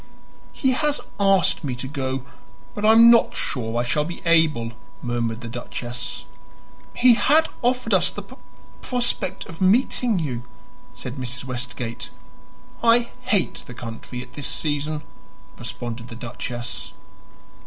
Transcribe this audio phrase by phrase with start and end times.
[0.51, 2.25] "He has asked me to go,
[2.73, 4.71] but I am not sure I shall be able,"
[5.03, 6.25] murmured the duchess.
[6.95, 8.35] "He had offered us the p
[8.81, 10.41] prospect of meeting you,"
[10.95, 11.45] said Mrs.
[11.45, 12.09] Westgate.
[12.83, 15.03] "I hate the country at this season,"
[15.59, 16.93] responded the duchess.